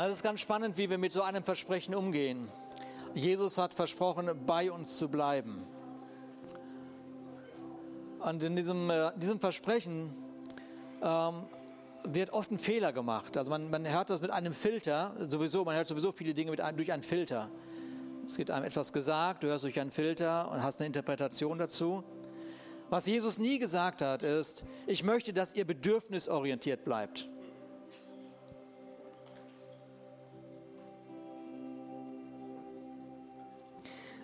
[0.00, 2.48] Also es ist ganz spannend, wie wir mit so einem Versprechen umgehen.
[3.12, 5.66] Jesus hat versprochen, bei uns zu bleiben.
[8.20, 10.10] Und in diesem, äh, diesem Versprechen
[11.02, 11.42] ähm,
[12.04, 13.36] wird oft ein Fehler gemacht.
[13.36, 16.60] Also man, man hört das mit einem Filter, sowieso, man hört sowieso viele Dinge mit,
[16.78, 17.50] durch einen Filter.
[18.26, 22.02] Es wird einem etwas gesagt, du hörst durch einen Filter und hast eine Interpretation dazu.
[22.88, 27.28] Was Jesus nie gesagt hat, ist, ich möchte, dass ihr bedürfnisorientiert bleibt.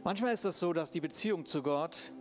[0.06, 2.12] Manchmal ist es so, dass die Beziehung zu Gott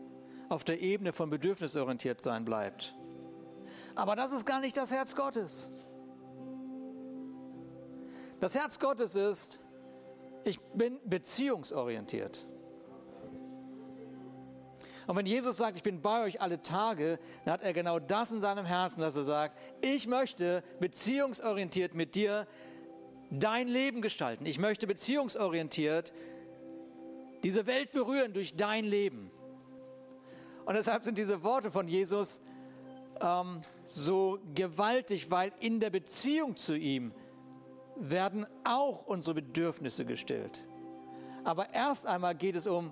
[0.50, 2.96] auf der Ebene von bedürfnisorientiert sein bleibt.
[3.94, 5.70] Aber das ist gar nicht das Herz Gottes.
[8.40, 9.60] Das Herz Gottes ist,
[10.46, 12.48] ich bin beziehungsorientiert.
[15.06, 18.32] Und wenn Jesus sagt, ich bin bei euch alle Tage, dann hat er genau das
[18.32, 22.48] in seinem Herzen, dass er sagt, ich möchte beziehungsorientiert mit dir
[23.30, 24.48] dein Leben gestalten.
[24.48, 26.14] Ich möchte beziehungsorientiert
[27.46, 29.30] diese Welt berühren durch dein Leben.
[30.66, 32.42] Und deshalb sind diese Worte von Jesus
[33.22, 37.14] ähm, so gewaltig, weil in der Beziehung zu ihm
[37.98, 40.68] werden auch unsere Bedürfnisse gestillt.
[41.44, 42.92] Aber erst einmal geht es um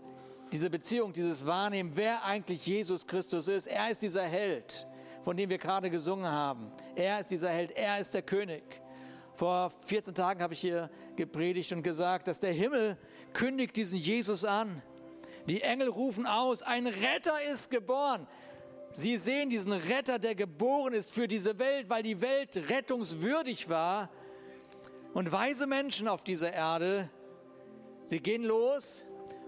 [0.51, 3.65] diese Beziehung, dieses Wahrnehmen, wer eigentlich Jesus Christus ist.
[3.65, 4.85] Er ist dieser Held,
[5.23, 6.71] von dem wir gerade gesungen haben.
[6.93, 8.82] Er ist dieser Held, er ist der König.
[9.35, 12.97] Vor 14 Tagen habe ich hier gepredigt und gesagt, dass der Himmel
[13.33, 14.81] kündigt diesen Jesus an.
[15.47, 18.27] Die Engel rufen aus, ein Retter ist geboren.
[18.91, 24.09] Sie sehen diesen Retter, der geboren ist für diese Welt, weil die Welt rettungswürdig war.
[25.13, 27.09] Und weise Menschen auf dieser Erde,
[28.05, 29.03] sie gehen los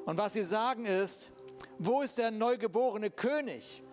[0.05, 1.31] und was sie sagen ist,
[1.77, 3.83] wo ist der neugeborene König?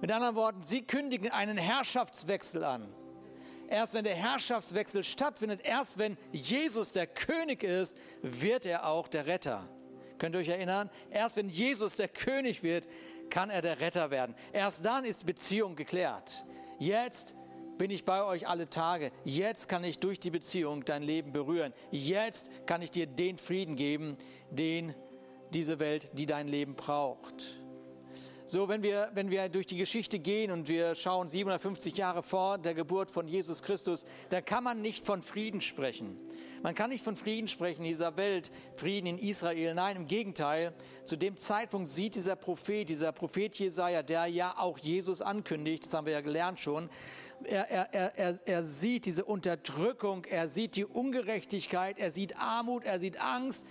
[0.00, 2.92] Mit anderen Worten, sie kündigen einen Herrschaftswechsel an.
[3.68, 9.26] Erst wenn der Herrschaftswechsel stattfindet, erst wenn Jesus der König ist, wird er auch der
[9.26, 9.68] Retter.
[10.18, 10.90] Könnt ihr euch erinnern?
[11.10, 12.86] Erst wenn Jesus der König wird,
[13.30, 14.34] kann er der Retter werden.
[14.52, 16.44] Erst dann ist Beziehung geklärt.
[16.78, 17.34] Jetzt
[17.78, 19.12] bin ich bei euch alle Tage.
[19.24, 21.72] Jetzt kann ich durch die Beziehung dein Leben berühren.
[21.90, 24.16] Jetzt kann ich dir den Frieden geben,
[24.50, 24.94] den
[25.52, 27.60] diese Welt, die dein Leben braucht.
[28.48, 32.58] So, wenn wir, wenn wir durch die Geschichte gehen und wir schauen 750 Jahre vor
[32.58, 36.16] der Geburt von Jesus Christus, dann kann man nicht von Frieden sprechen.
[36.62, 39.74] Man kann nicht von Frieden sprechen in dieser Welt, Frieden in Israel.
[39.74, 40.72] Nein, im Gegenteil.
[41.02, 45.92] Zu dem Zeitpunkt sieht dieser Prophet, dieser Prophet Jesaja, der ja auch Jesus ankündigt, das
[45.92, 46.88] haben wir ja gelernt schon,
[47.42, 53.00] er, er, er, er sieht diese Unterdrückung, er sieht die Ungerechtigkeit, er sieht Armut, er
[53.00, 53.66] sieht Angst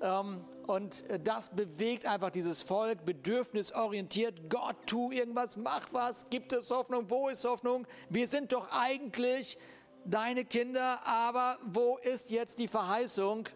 [0.00, 4.48] und äh, das bewegt einfach dieses Volk, bedürfnisorientiert.
[4.48, 7.86] Gott, tu irgendwas, mach was, gibt es Hoffnung, wo ist Hoffnung?
[8.08, 9.58] Wir sind doch eigentlich
[10.04, 13.48] deine Kinder, aber wo ist jetzt die Verheißung?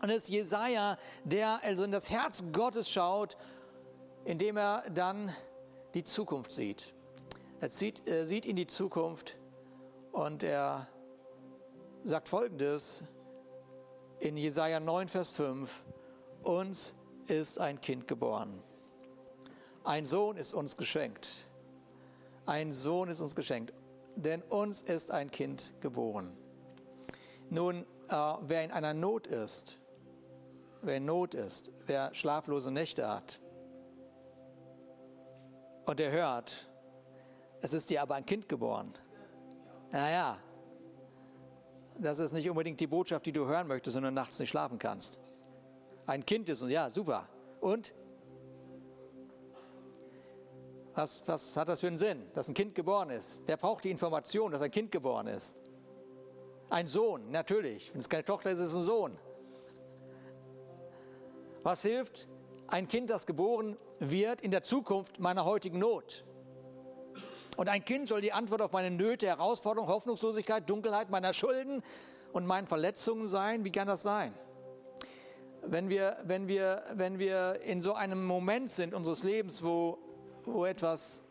[0.00, 3.36] Und es ist Jesaja, der also in das Herz Gottes schaut,
[4.24, 5.34] indem er dann
[5.94, 6.94] die Zukunft sieht.
[7.60, 9.36] Er sieht, er sieht in die Zukunft
[10.12, 10.86] und er
[12.04, 13.02] sagt folgendes:
[14.20, 15.70] in Jesaja 9, Vers 5,
[16.42, 16.94] uns
[17.26, 18.62] ist ein Kind geboren.
[19.84, 21.28] Ein Sohn ist uns geschenkt.
[22.46, 23.72] Ein Sohn ist uns geschenkt,
[24.16, 26.36] denn uns ist ein Kind geboren.
[27.50, 29.78] Nun, äh, wer in einer Not ist,
[30.82, 33.40] wer in Not ist, wer schlaflose Nächte hat
[35.86, 36.68] und er hört,
[37.60, 38.94] es ist dir aber ein Kind geboren.
[39.90, 40.38] Naja,
[41.98, 45.18] das ist nicht unbedingt die Botschaft, die du hören möchtest, sondern nachts nicht schlafen kannst.
[46.06, 47.28] Ein Kind ist und ja, super.
[47.60, 47.92] Und?
[50.94, 53.40] Was, was hat das für einen Sinn, dass ein Kind geboren ist?
[53.46, 55.62] Wer braucht die Information, dass ein Kind geboren ist?
[56.70, 57.92] Ein Sohn, natürlich.
[57.92, 59.18] Wenn es keine Tochter ist, ist es ein Sohn.
[61.62, 62.28] Was hilft
[62.66, 66.24] ein Kind, das geboren wird, in der Zukunft meiner heutigen Not?
[67.58, 71.82] Und ein Kind soll die Antwort auf meine Nöte, Herausforderungen, Hoffnungslosigkeit, Dunkelheit meiner Schulden
[72.32, 73.64] und meinen Verletzungen sein.
[73.64, 74.32] Wie kann das sein?
[75.62, 79.98] Wenn wir, wenn wir, wenn wir in so einem Moment sind unseres Lebens, wo,
[80.44, 81.24] wo etwas,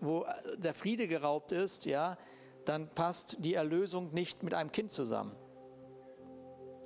[0.00, 0.24] wo
[0.56, 2.16] der Friede geraubt ist, ja,
[2.64, 5.36] dann passt die Erlösung nicht mit einem Kind zusammen.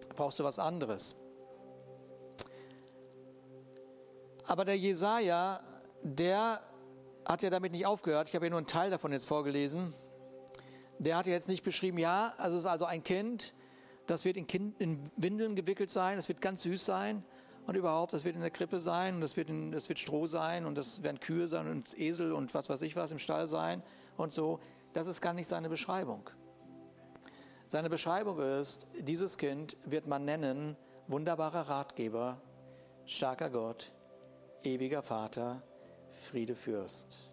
[0.08, 1.14] Da brauchst du was anderes.
[4.48, 5.60] Aber der Jesaja,
[6.02, 6.62] der
[7.24, 8.28] hat ja damit nicht aufgehört.
[8.28, 9.94] Ich habe ja nur einen Teil davon jetzt vorgelesen.
[10.98, 13.54] Der hat ja jetzt nicht beschrieben, ja, also es ist also ein Kind,
[14.06, 17.24] das wird in, kind, in Windeln gewickelt sein, das wird ganz süß sein
[17.66, 20.26] und überhaupt, das wird in der Krippe sein und das wird, in, das wird Stroh
[20.26, 23.48] sein und das werden Kühe sein und Esel und was weiß ich was im Stall
[23.48, 23.82] sein
[24.16, 24.60] und so.
[24.92, 26.28] Das ist gar nicht seine Beschreibung.
[27.66, 30.76] Seine Beschreibung ist, dieses Kind wird man nennen
[31.08, 32.40] wunderbarer Ratgeber,
[33.06, 33.92] starker Gott,
[34.62, 35.62] ewiger Vater,
[36.22, 37.32] Friede Fürst.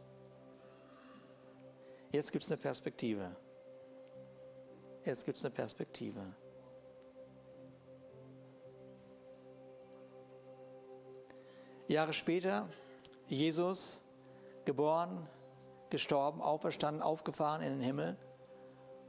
[2.12, 3.36] Jetzt gibt es eine Perspektive.
[5.06, 6.22] Jetzt gibt es eine Perspektive.
[11.88, 12.70] Jahre später,
[13.28, 14.04] Jesus,
[14.66, 15.28] geboren,
[15.90, 18.18] gestorben, auferstanden, aufgefahren in den Himmel.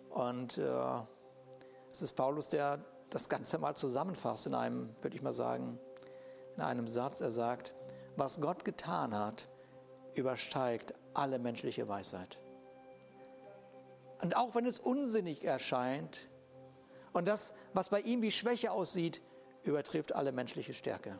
[0.08, 1.02] Und äh,
[1.90, 5.78] es ist Paulus, der das Ganze mal zusammenfasst in einem, würde ich mal sagen,
[6.56, 7.20] in einem Satz.
[7.20, 7.74] Er sagt,
[8.16, 9.48] was Gott getan hat,
[10.14, 12.40] übersteigt alle menschliche Weisheit.
[14.22, 16.28] Und auch wenn es unsinnig erscheint
[17.12, 19.22] und das, was bei ihm wie Schwäche aussieht,
[19.62, 21.18] übertrifft alle menschliche Stärke.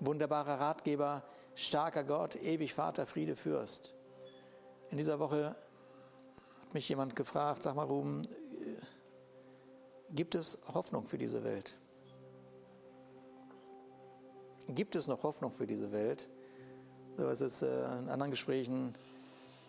[0.00, 1.24] Wunderbarer Ratgeber,
[1.54, 3.94] starker Gott, ewig Vater, Friede, Fürst.
[4.90, 5.56] In dieser Woche
[6.62, 8.28] hat mich jemand gefragt, sag mal Ruben,
[10.10, 11.76] gibt es Hoffnung für diese Welt?
[14.68, 16.28] Gibt es noch Hoffnung für diese Welt?
[17.18, 18.94] So, es ist, äh, in anderen Gesprächen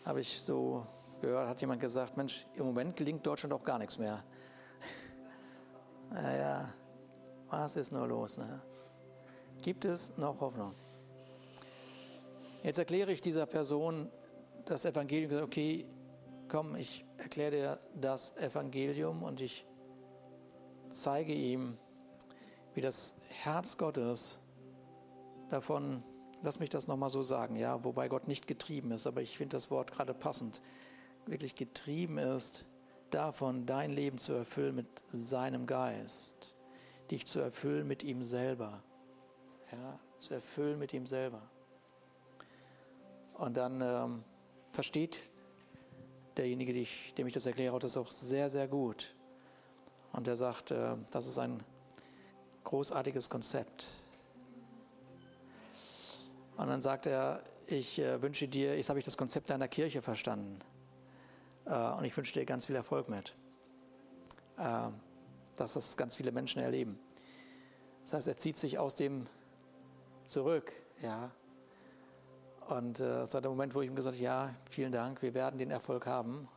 [0.06, 0.86] habe ich so
[1.20, 4.24] gehört, hat jemand gesagt, Mensch, im Moment gelingt Deutschland auch gar nichts mehr.
[6.12, 6.72] naja,
[7.50, 8.38] was ist nur los?
[8.38, 8.62] Ne?
[9.64, 10.76] Gibt es noch Hoffnung?
[12.62, 14.12] Jetzt erkläre ich dieser Person
[14.66, 15.88] das Evangelium, okay,
[16.50, 19.66] komm, ich erkläre dir das Evangelium und ich
[20.92, 21.80] zeige ihm,
[22.76, 24.40] wie das Herz Gottes
[25.50, 26.04] davon,
[26.42, 29.58] lass mich das nochmal so sagen, ja, wobei Gott nicht getrieben ist, aber ich finde
[29.58, 30.62] das Wort gerade passend,
[31.26, 32.66] wirklich getrieben ist,
[33.10, 36.56] davon dein Leben zu erfüllen mit seinem Geist,
[37.12, 38.84] dich zu erfüllen mit ihm selber,
[39.72, 41.42] ja, zu erfüllen mit ihm selber.
[43.34, 44.24] Und dann ähm,
[44.72, 45.18] versteht
[46.38, 46.74] derjenige,
[47.18, 49.16] dem ich das erkläre, das auch sehr, sehr gut.
[50.12, 51.64] Und er sagt, äh, das ist ein
[52.64, 53.88] großartiges Konzept.
[56.60, 60.02] Und dann sagt er, ich äh, wünsche dir, jetzt habe ich das Konzept deiner Kirche
[60.02, 60.60] verstanden.
[61.66, 63.34] Äh, und ich wünsche dir ganz viel Erfolg mit.
[65.56, 67.00] Dass das ganz viele Menschen erleben.
[68.04, 69.26] Das heißt, er zieht sich aus dem
[70.26, 71.32] zurück, ja.
[72.68, 75.58] Und äh, seit dem Moment, wo ich ihm gesagt habe, ja, vielen Dank, wir werden
[75.58, 76.50] den Erfolg haben.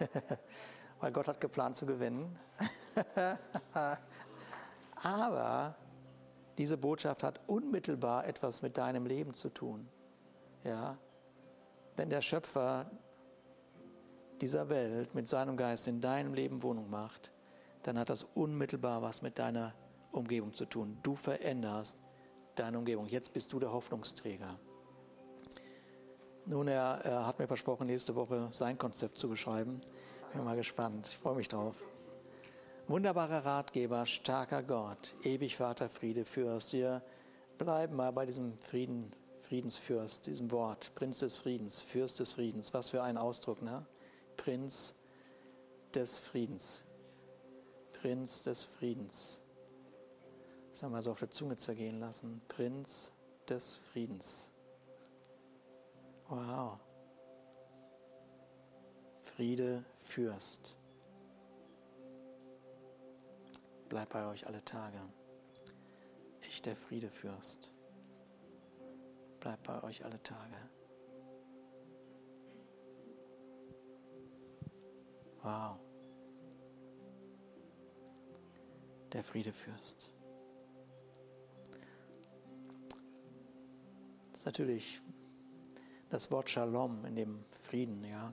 [0.98, 2.36] weil Gott hat geplant zu gewinnen.
[5.00, 5.76] Aber
[6.60, 9.88] diese Botschaft hat unmittelbar etwas mit deinem Leben zu tun.
[10.62, 10.98] Ja?
[11.96, 12.90] Wenn der Schöpfer
[14.42, 17.32] dieser Welt mit seinem Geist in deinem Leben Wohnung macht,
[17.84, 19.72] dann hat das unmittelbar was mit deiner
[20.12, 20.98] Umgebung zu tun.
[21.02, 21.98] Du veränderst
[22.56, 23.06] deine Umgebung.
[23.06, 24.58] Jetzt bist du der Hoffnungsträger.
[26.44, 29.78] Nun, er, er hat mir versprochen, nächste Woche sein Konzept zu beschreiben.
[30.34, 31.06] Bin mal gespannt.
[31.08, 31.82] Ich freue mich drauf.
[32.90, 36.72] Wunderbarer Ratgeber, starker Gott, ewig Vater, Friede, Fürst.
[36.72, 37.04] Wir
[37.56, 40.92] bleiben mal bei diesem Frieden, Friedensfürst, diesem Wort.
[40.96, 42.74] Prinz des Friedens, Fürst des Friedens.
[42.74, 43.86] Was für ein Ausdruck, ne?
[44.36, 44.96] Prinz
[45.94, 46.82] des Friedens.
[47.92, 49.40] Prinz des Friedens.
[50.72, 52.42] Das haben wir so auf der Zunge zergehen lassen.
[52.48, 53.12] Prinz
[53.48, 54.50] des Friedens.
[56.28, 56.80] Wow.
[59.22, 60.79] Friede, Fürst.
[63.90, 65.00] Bleib bei euch alle Tage.
[66.42, 67.72] Ich, der Friedefürst,
[69.40, 70.54] bleib bei euch alle Tage.
[75.42, 75.80] Wow.
[79.12, 80.14] Der Friedefürst.
[84.30, 85.02] Das ist natürlich
[86.10, 88.32] das Wort Shalom in dem Frieden, ja.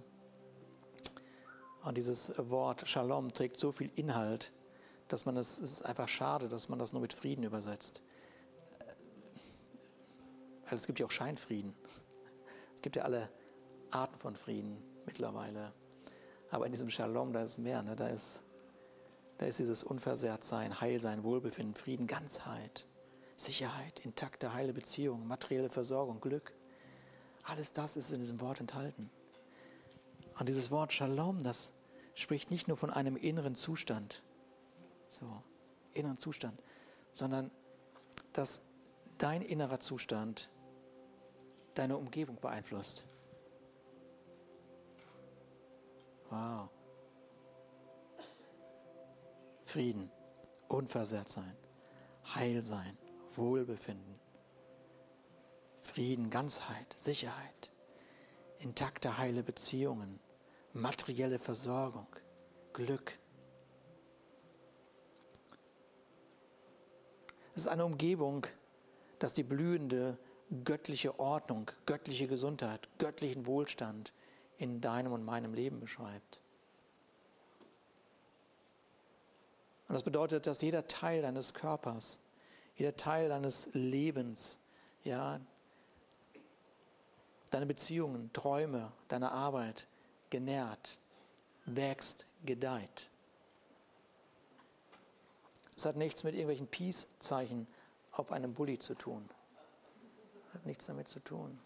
[1.84, 4.52] Und dieses Wort Shalom trägt so viel Inhalt,
[5.08, 8.02] dass man es, es ist einfach schade, dass man das nur mit Frieden übersetzt.
[10.66, 11.74] Weil es gibt ja auch Scheinfrieden.
[12.76, 13.30] Es gibt ja alle
[13.92, 15.74] Arten von Frieden mittlerweile.
[16.50, 17.82] Aber in diesem Shalom, da ist mehr.
[17.84, 17.96] Ne?
[17.96, 18.44] Da, ist,
[19.38, 22.86] da ist dieses Unversehrtsein, Heilsein, Wohlbefinden, Frieden, Ganzheit,
[23.36, 26.54] Sicherheit, intakte, heile Beziehungen, materielle Versorgung, Glück.
[27.44, 29.10] Alles das ist in diesem Wort enthalten.
[30.38, 31.74] Und dieses Wort Shalom, das
[32.14, 34.24] spricht nicht nur von einem inneren Zustand,
[35.10, 35.44] so,
[35.94, 36.62] inneren Zustand,
[37.14, 37.52] sondern
[38.34, 38.62] dass
[39.18, 40.50] dein innerer Zustand
[41.74, 43.08] deine Umgebung beeinflusst.
[46.30, 46.70] Wow.
[49.66, 50.12] Frieden,
[50.68, 51.56] unversehrt sein,
[52.36, 52.98] Heil sein,
[53.36, 54.20] Wohlbefinden,
[55.82, 57.72] Frieden, Ganzheit, Sicherheit,
[58.60, 60.20] intakte, heile Beziehungen,
[60.74, 62.08] materielle Versorgung,
[62.74, 63.20] Glück.
[67.58, 68.46] Es ist eine Umgebung,
[69.18, 70.20] dass die blühende
[70.64, 74.14] göttliche Ordnung, göttliche Gesundheit, göttlichen Wohlstand
[74.60, 76.40] in deinem und meinem Leben beschreibt.
[79.88, 82.20] Und das bedeutet, dass jeder Teil deines Körpers,
[82.76, 84.60] jeder Teil deines Lebens,
[85.04, 85.42] ja,
[87.50, 89.88] deine Beziehungen, Träume, deine Arbeit
[90.30, 91.00] genährt,
[91.66, 93.10] wächst, gedeiht.
[95.78, 97.68] Es hat nichts mit irgendwelchen Peace-Zeichen
[98.12, 99.30] auf einem Bulli zu tun.
[100.54, 101.60] Hat nichts damit zu tun.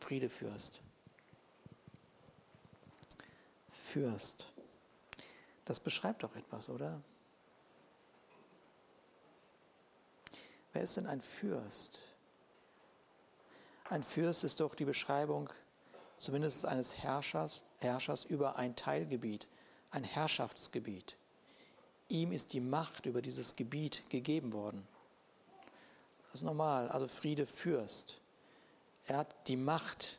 [0.00, 0.80] Friede Fürst.
[3.70, 4.52] Fürst.
[5.64, 7.00] Das beschreibt doch etwas, oder?
[10.72, 12.00] Wer ist denn ein Fürst?
[13.88, 15.48] Ein Fürst ist doch die Beschreibung
[16.16, 19.46] zumindest eines Herrschers, Herrschers über ein Teilgebiet,
[19.90, 21.16] ein Herrschaftsgebiet.
[22.08, 24.86] Ihm ist die Macht über dieses Gebiet gegeben worden.
[26.26, 28.20] Das ist normal, also Friede Fürst.
[29.06, 30.18] Er hat die Macht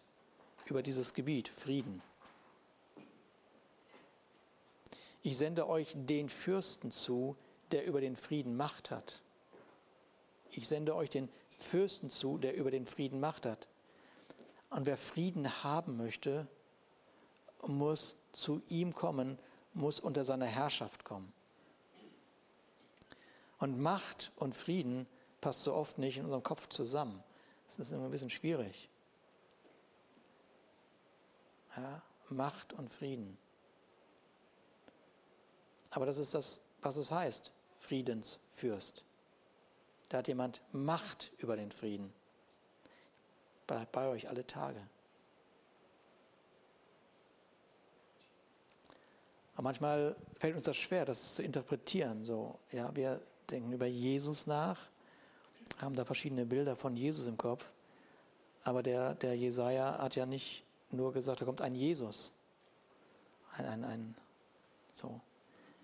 [0.66, 2.02] über dieses Gebiet, Frieden.
[5.22, 7.36] Ich sende euch den Fürsten zu,
[7.72, 9.22] der über den Frieden Macht hat.
[10.52, 13.68] Ich sende euch den Fürsten zu, der über den Frieden Macht hat.
[14.70, 16.48] Und wer Frieden haben möchte,
[17.68, 19.38] muss zu ihm kommen,
[19.80, 21.34] muss unter seine Herrschaft kommen.
[23.60, 25.08] Und Macht und Frieden
[25.42, 27.24] passt so oft nicht in unserem Kopf zusammen.
[27.68, 28.90] Das ist immer ein bisschen schwierig.
[31.76, 33.38] Ja, Macht und Frieden.
[35.92, 39.04] Aber das ist das, was es heißt, Friedensfürst.
[40.10, 42.14] Da hat jemand Macht über den Frieden.
[43.68, 44.82] Bleibt bei euch alle Tage.
[49.60, 52.24] Aber manchmal fällt uns das schwer, das zu interpretieren.
[52.24, 54.80] So, ja, wir denken über Jesus nach,
[55.80, 57.70] haben da verschiedene Bilder von Jesus im Kopf.
[58.64, 62.32] Aber der, der Jesaja hat ja nicht nur gesagt, da kommt ein Jesus.
[63.52, 64.16] Ein, ein, ein,
[64.94, 65.20] so.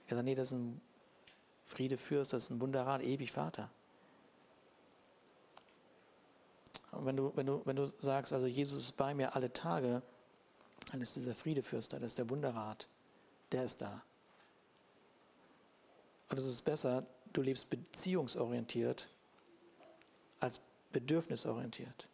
[0.07, 0.79] Er sagt, nee, das ist ein
[1.65, 3.69] Friedefürst, das ist ein Wunderrat, ewig Vater.
[6.93, 10.01] Und wenn du, wenn du, wenn du sagst, also Jesus ist bei mir alle Tage,
[10.93, 12.87] dann ist dieser Friedefürst da, das ist der Wunderrat,
[13.51, 14.03] der ist da.
[16.29, 19.09] Und es ist besser, du lebst beziehungsorientiert
[20.39, 20.59] als
[20.91, 22.07] bedürfnisorientiert.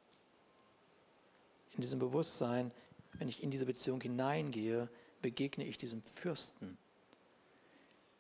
[1.74, 2.72] In diesem Bewusstsein,
[3.14, 4.90] wenn ich in diese Beziehung hineingehe,
[5.22, 6.78] begegne ich diesem Fürsten,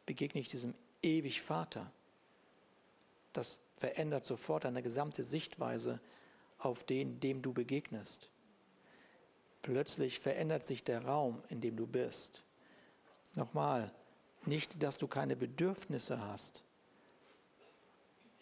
[0.05, 1.91] begegne ich diesem ewig Vater.
[3.33, 5.99] Das verändert sofort deine gesamte Sichtweise
[6.59, 8.29] auf den, dem du begegnest.
[9.61, 12.43] Plötzlich verändert sich der Raum, in dem du bist.
[13.35, 13.91] Nochmal,
[14.45, 16.63] nicht, dass du keine Bedürfnisse hast.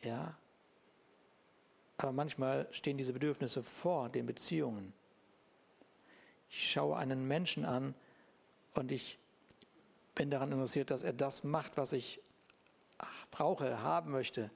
[0.01, 0.37] Ja,
[1.97, 4.93] aber manchmal stehen diese Bedürfnisse vor den Beziehungen.
[6.49, 7.93] Ich schaue einen Menschen an
[8.73, 9.19] und ich
[10.15, 12.21] bin daran interessiert, dass er das macht, was ich
[13.31, 14.49] brauche, haben möchte.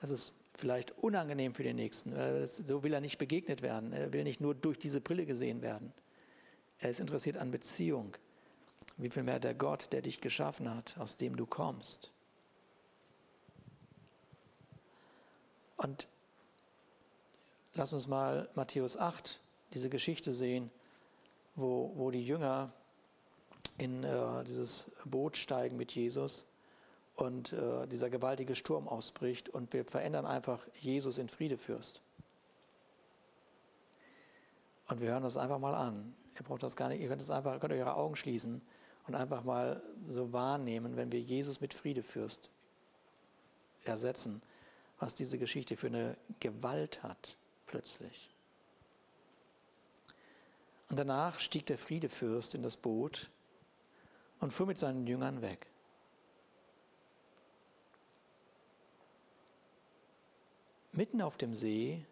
[0.00, 2.14] Das ist vielleicht unangenehm für den Nächsten.
[2.46, 3.92] So will er nicht begegnet werden.
[3.94, 5.92] Er will nicht nur durch diese Brille gesehen werden.
[6.78, 8.14] Er ist interessiert an Beziehung.
[8.96, 12.12] Wie viel mehr der Gott, der dich geschaffen hat, aus dem du kommst.
[15.76, 16.08] Und
[17.74, 19.40] lass uns mal Matthäus 8,
[19.74, 20.70] diese Geschichte sehen,
[21.56, 22.72] wo, wo die Jünger
[23.78, 26.46] in äh, dieses Boot steigen mit Jesus
[27.16, 32.00] und äh, dieser gewaltige Sturm ausbricht und wir verändern einfach Jesus in Friedefürst.
[34.88, 36.14] Und wir hören das einfach mal an.
[36.36, 38.62] Ihr braucht das gar nicht, ihr könnt es einfach, könnt eure Augen schließen
[39.06, 42.50] und einfach mal so wahrnehmen, wenn wir Jesus mit Friedefürst
[43.84, 44.42] ersetzen,
[44.98, 48.30] was diese Geschichte für eine Gewalt hat, plötzlich.
[50.88, 53.30] Und danach stieg der Friedefürst in das Boot
[54.40, 55.66] und fuhr mit seinen Jüngern weg.
[60.92, 62.06] Mitten auf dem See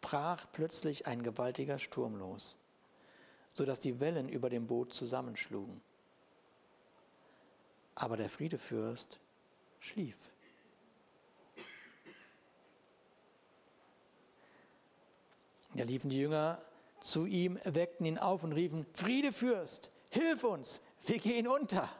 [0.00, 2.56] brach plötzlich ein gewaltiger Sturm los,
[3.52, 5.82] sodass die Wellen über dem Boot zusammenschlugen.
[7.96, 9.18] Aber der Friedefürst
[9.80, 10.16] schlief.
[15.74, 16.62] Da liefen die Jünger
[17.00, 21.90] zu ihm, weckten ihn auf und riefen, Friedefürst, hilf uns, wir gehen unter.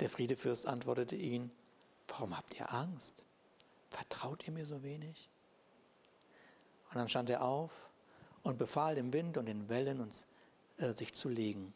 [0.00, 1.50] Der Friedefürst antwortete ihnen,
[2.08, 3.24] warum habt ihr Angst?
[3.90, 5.30] Vertraut ihr mir so wenig?
[6.90, 7.72] Und dann stand er auf
[8.42, 10.26] und befahl dem Wind und den Wellen uns,
[10.78, 11.74] äh, sich zu legen.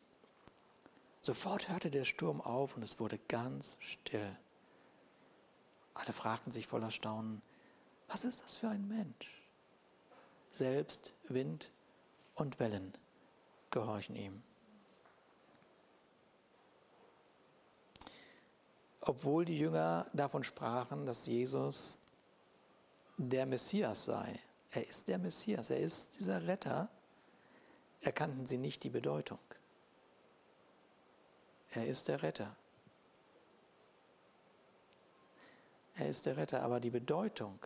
[1.23, 4.37] Sofort hörte der Sturm auf und es wurde ganz still.
[5.95, 7.43] Alle fragten sich voller Staunen,
[8.09, 9.43] was ist das für ein Mensch?
[10.53, 11.71] Selbst Wind
[12.35, 12.97] und Wellen
[13.71, 14.43] gehorchen ihm.
[19.01, 21.99] Obwohl die Jünger davon sprachen, dass Jesus
[23.17, 24.41] der Messias sei,
[24.73, 26.89] er ist der Messias, er ist dieser Retter,
[28.01, 29.39] erkannten sie nicht die Bedeutung.
[31.71, 32.57] Er ist der Retter.
[35.97, 37.59] Er ist der Retter, aber die Bedeutung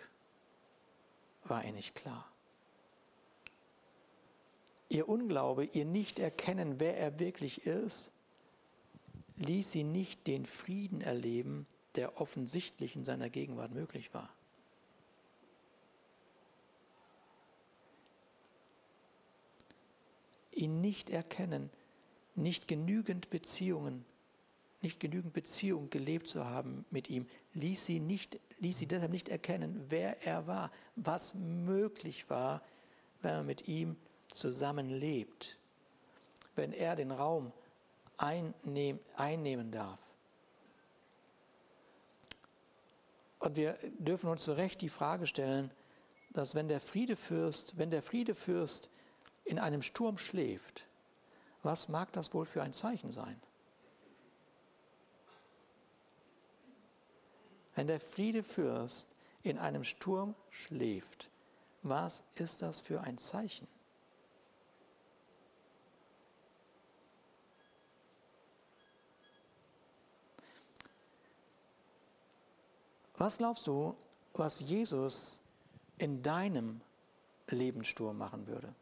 [1.44, 2.28] war ihr nicht klar.
[4.88, 8.10] Ihr Unglaube, ihr Nicht-Erkennen, wer er wirklich ist,
[9.36, 14.28] ließ sie nicht den Frieden erleben, der offensichtlich in seiner Gegenwart möglich war.
[20.54, 21.70] Ihn nicht erkennen,
[22.34, 24.04] nicht genügend Beziehungen,
[24.82, 29.28] nicht genügend Beziehung gelebt zu haben mit ihm, ließ sie, nicht, ließ sie deshalb nicht
[29.28, 32.62] erkennen, wer er war, was möglich war,
[33.22, 33.96] wenn man mit ihm
[34.28, 35.58] zusammenlebt,
[36.54, 37.52] wenn er den Raum
[38.16, 39.98] einnehm, einnehmen darf.
[43.38, 45.70] Und wir dürfen uns zu Recht die Frage stellen,
[46.32, 48.88] dass wenn der Friedefürst, wenn der Friedefürst
[49.44, 50.86] in einem Sturm schläft,
[51.62, 53.40] was mag das wohl für ein Zeichen sein?
[57.74, 59.08] Wenn der Friedefürst
[59.42, 61.28] in einem Sturm schläft,
[61.82, 63.66] was ist das für ein Zeichen?
[73.16, 73.96] Was glaubst du,
[74.32, 75.40] was Jesus
[75.98, 76.80] in deinem
[77.48, 78.74] Lebenssturm machen würde?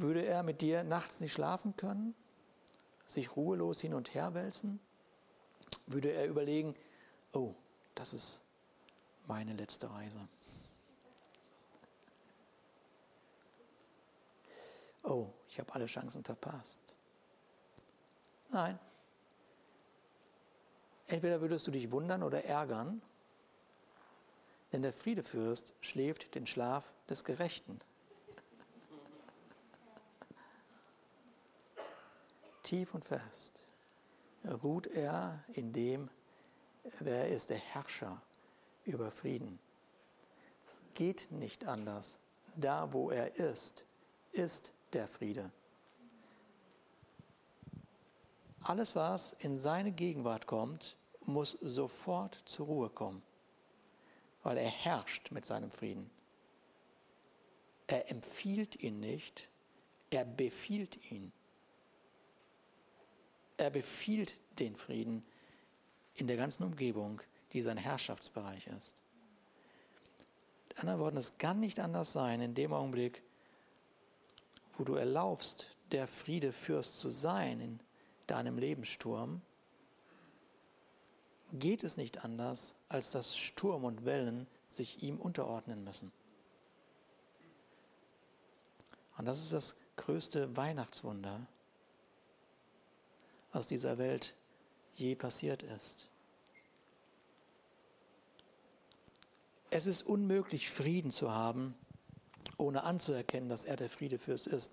[0.00, 2.14] Würde er mit dir nachts nicht schlafen können,
[3.06, 4.80] sich ruhelos hin und her wälzen?
[5.86, 6.74] Würde er überlegen,
[7.32, 7.54] oh,
[7.94, 8.42] das ist
[9.26, 10.28] meine letzte Reise.
[15.02, 16.94] Oh, ich habe alle Chancen verpasst.
[18.50, 18.78] Nein,
[21.08, 23.00] Entweder würdest du dich wundern oder ärgern,
[24.72, 27.80] denn der Friedefürst schläft den Schlaf des Gerechten.
[32.68, 33.62] Tief und fest
[34.62, 36.10] ruht er in dem,
[37.00, 38.20] wer ist der Herrscher
[38.84, 39.58] über Frieden.
[40.66, 42.18] Es geht nicht anders.
[42.56, 43.86] Da, wo er ist,
[44.32, 45.50] ist der Friede.
[48.60, 53.22] Alles, was in seine Gegenwart kommt, muss sofort zur Ruhe kommen,
[54.42, 56.10] weil er herrscht mit seinem Frieden.
[57.86, 59.48] Er empfiehlt ihn nicht,
[60.10, 61.32] er befiehlt ihn.
[63.58, 65.24] Er befiehlt den Frieden
[66.14, 67.20] in der ganzen Umgebung,
[67.52, 68.94] die sein Herrschaftsbereich ist.
[70.68, 73.22] Mit anderen Worten, es kann nicht anders sein, in dem Augenblick,
[74.76, 77.80] wo du erlaubst, der Friedefürst zu sein in
[78.28, 79.42] deinem Lebenssturm,
[81.52, 86.12] geht es nicht anders, als dass Sturm und Wellen sich ihm unterordnen müssen.
[89.16, 91.46] Und das ist das größte Weihnachtswunder,
[93.58, 94.36] was dieser Welt
[94.94, 96.08] je passiert ist.
[99.70, 101.74] Es ist unmöglich, Frieden zu haben,
[102.56, 104.70] ohne anzuerkennen, dass er der Friedefürst ist.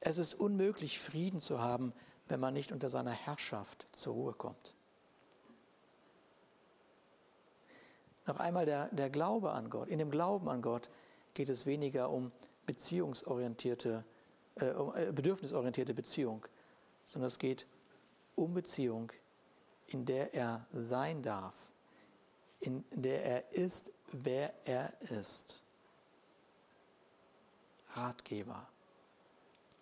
[0.00, 1.92] Es ist unmöglich, Frieden zu haben,
[2.26, 4.74] wenn man nicht unter seiner Herrschaft zur Ruhe kommt.
[8.26, 9.88] Noch einmal der, der Glaube an Gott.
[9.88, 10.90] In dem Glauben an Gott
[11.34, 12.32] geht es weniger um
[12.66, 14.04] beziehungsorientierte,
[14.56, 16.44] äh, um äh, bedürfnisorientierte Beziehung,
[17.06, 17.66] sondern es geht
[18.36, 18.54] um
[19.86, 21.54] in der er sein darf,
[22.60, 25.60] in der er ist, wer er ist.
[27.92, 28.66] Ratgeber.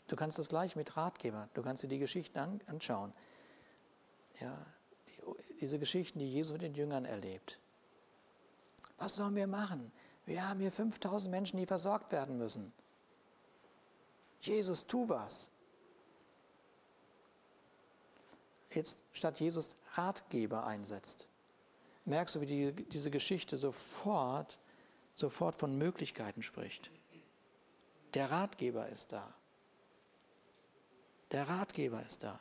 [0.08, 3.12] Du kannst das gleich mit Ratgeber, du kannst dir die Geschichten an, anschauen.
[4.40, 4.58] Ja,
[5.08, 7.58] die, diese Geschichten, die Jesus mit den Jüngern erlebt.
[8.98, 9.92] Was sollen wir machen?
[10.26, 12.72] Wir haben hier 5000 Menschen, die versorgt werden müssen.
[14.40, 15.51] Jesus, tu was.
[18.74, 21.26] Jetzt statt Jesus Ratgeber einsetzt,
[22.04, 24.58] merkst du, wie die, diese Geschichte sofort,
[25.14, 26.90] sofort von Möglichkeiten spricht.
[28.14, 29.34] Der Ratgeber ist da.
[31.30, 32.40] Der Ratgeber ist da.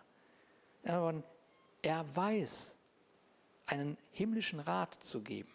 [0.83, 2.77] Er weiß,
[3.65, 5.51] einen himmlischen Rat zu geben.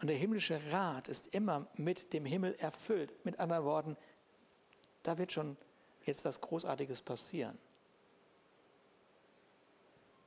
[0.00, 3.24] Und der himmlische Rat ist immer mit dem Himmel erfüllt.
[3.24, 3.96] Mit anderen Worten,
[5.02, 5.56] da wird schon
[6.04, 7.58] jetzt was Großartiges passieren.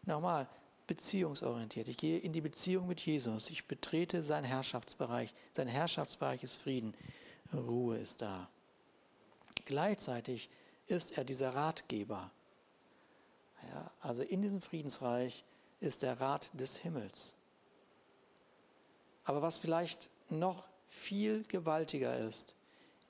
[0.09, 0.47] Nochmal,
[0.87, 1.87] beziehungsorientiert.
[1.87, 3.51] Ich gehe in die Beziehung mit Jesus.
[3.51, 5.35] Ich betrete seinen Herrschaftsbereich.
[5.55, 6.95] Sein Herrschaftsbereich ist Frieden.
[7.53, 8.49] Ruhe ist da.
[9.65, 10.49] Gleichzeitig
[10.87, 12.31] ist er dieser Ratgeber.
[13.69, 15.43] Ja, also in diesem Friedensreich
[15.79, 17.35] ist der Rat des Himmels.
[19.25, 22.55] Aber was vielleicht noch viel gewaltiger ist,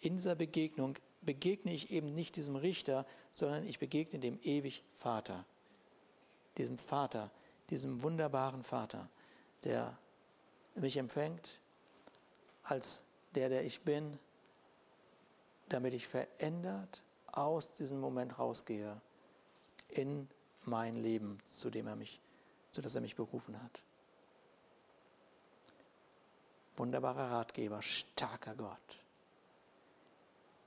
[0.02, 5.46] in dieser Begegnung begegne ich eben nicht diesem Richter, sondern ich begegne dem ewig Vater.
[6.60, 7.32] Diesem Vater,
[7.70, 9.08] diesem wunderbaren Vater,
[9.64, 9.98] der
[10.76, 11.60] mich empfängt
[12.64, 13.02] als
[13.34, 14.20] der, der ich bin,
[15.70, 19.00] damit ich verändert aus diesem Moment rausgehe
[19.88, 20.28] in
[20.66, 22.20] mein Leben, zu dem er mich,
[22.72, 23.82] zu das er mich berufen hat.
[26.76, 29.04] Wunderbarer Ratgeber, starker Gott.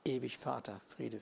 [0.05, 1.21] Ewig Vater, Friede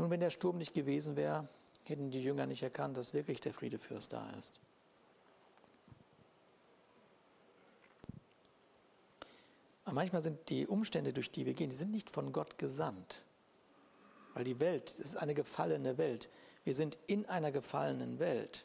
[0.00, 1.46] Nun, wenn der Sturm nicht gewesen wäre,
[1.84, 4.58] hätten die Jünger nicht erkannt, dass wirklich der Friedefürst da ist.
[9.84, 13.26] Aber manchmal sind die Umstände, durch die wir gehen, die sind nicht von Gott gesandt.
[14.32, 16.30] Weil die Welt ist eine gefallene Welt.
[16.64, 18.64] Wir sind in einer gefallenen Welt.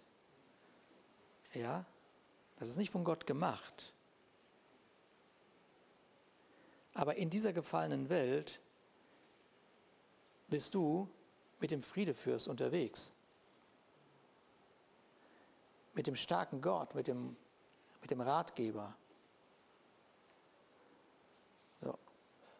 [1.53, 1.83] Ja,
[2.59, 3.93] das ist nicht von Gott gemacht.
[6.93, 8.61] Aber in dieser gefallenen Welt
[10.47, 11.09] bist du
[11.65, 13.11] mit dem Friedefürst unterwegs.
[15.95, 17.35] Mit dem starken Gott, mit dem,
[18.01, 18.93] mit dem Ratgeber.
[21.81, 21.97] So.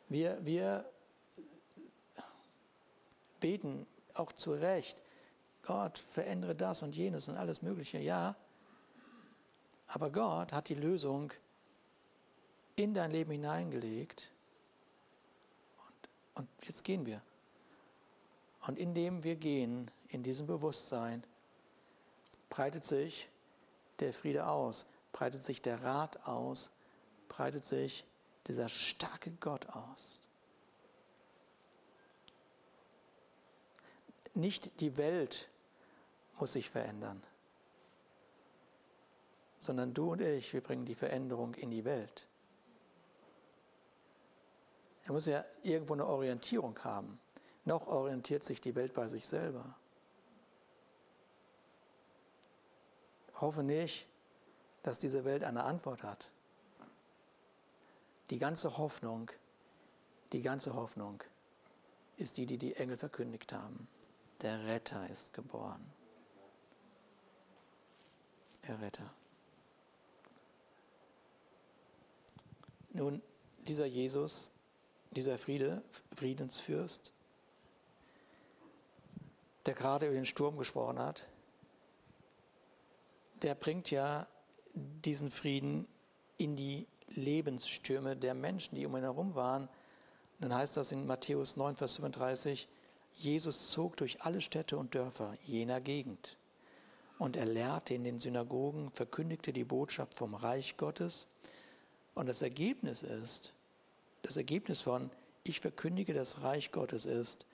[0.10, 0.92] Wir, wir
[3.40, 5.00] beten auch zu Recht,
[5.62, 8.36] Gott, verändere das und jenes und alles Mögliche, ja.
[9.86, 11.32] Aber Gott hat die Lösung
[12.76, 14.32] in dein Leben hineingelegt.
[15.78, 17.22] Und, und jetzt gehen wir.
[18.68, 21.24] Und indem wir gehen, in diesem Bewusstsein,
[22.50, 23.30] breitet sich
[24.00, 26.72] der Friede aus, breitet sich der Rat aus,
[27.28, 28.06] breitet sich
[28.48, 30.20] dieser starke Gott aus.
[34.34, 35.48] Nicht die Welt
[36.40, 37.24] muss sich verändern,
[39.60, 42.28] sondern du und ich, wir bringen die Veränderung in die Welt.
[45.06, 47.20] Er muss ja irgendwo eine Orientierung haben.
[47.66, 49.76] Noch orientiert sich die Welt bei sich selber.
[53.42, 54.08] hoffe nicht,
[54.84, 56.32] dass diese Welt eine Antwort hat.
[58.30, 59.30] Die ganze Hoffnung,
[60.32, 61.24] die ganze Hoffnung
[62.18, 63.88] ist die, die die Engel verkündigt haben.
[64.42, 65.86] Der Retter ist geboren.
[68.68, 69.14] Der Retter.
[72.94, 73.22] Nun,
[73.68, 74.52] dieser Jesus,
[75.12, 75.84] dieser Friede,
[76.16, 77.12] Friedensfürst,
[79.66, 81.28] der gerade über den Sturm gesprochen hat,
[83.42, 84.28] der bringt ja
[84.74, 85.88] diesen Frieden
[86.38, 89.70] in die Lebensstürme der Menschen, die um ihn herum waren.
[90.40, 92.68] Dann heißt das in Matthäus 9, Vers 35,
[93.14, 96.38] Jesus zog durch alle Städte und Dörfer jener Gegend
[97.18, 101.28] und er lehrte in den Synagogen, verkündigte die Botschaft vom Reich Gottes.
[102.14, 103.54] Und das Ergebnis ist,
[104.22, 105.10] das Ergebnis von
[105.44, 107.46] ich verkündige das Reich Gottes ist,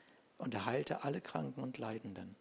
[0.42, 2.36] und er heilte alle Kranken und Leidenden.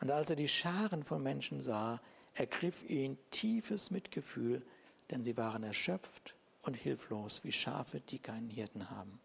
[0.00, 2.00] Und als er die Scharen von Menschen sah,
[2.34, 4.66] ergriff ihn tiefes Mitgefühl,
[5.10, 9.20] denn sie waren erschöpft und hilflos wie Schafe, die keinen Hirten haben.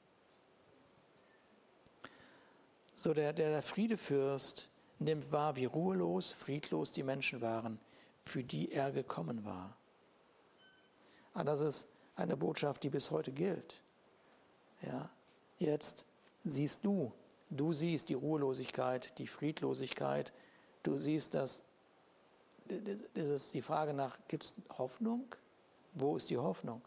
[2.95, 7.79] So der, der Friedefürst nimmt wahr, wie ruhelos, friedlos die Menschen waren,
[8.23, 9.75] für die er gekommen war.
[11.33, 13.81] Und ah, das ist eine Botschaft, die bis heute gilt.
[14.83, 15.09] Ja,
[15.57, 16.05] jetzt
[16.43, 17.11] siehst du,
[17.49, 20.33] du siehst die Ruhelosigkeit, die Friedlosigkeit,
[20.83, 21.61] du siehst das,
[22.67, 25.25] das ist die Frage nach, gibt es Hoffnung?
[25.93, 26.81] Wo ist die Hoffnung?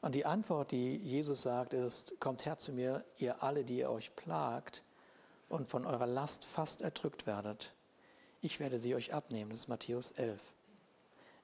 [0.00, 3.90] Und die Antwort, die Jesus sagt, ist, kommt her zu mir, ihr alle, die ihr
[3.90, 4.84] euch plagt
[5.48, 7.72] und von eurer Last fast erdrückt werdet.
[8.42, 9.50] Ich werde sie euch abnehmen.
[9.50, 10.42] Das ist Matthäus 11.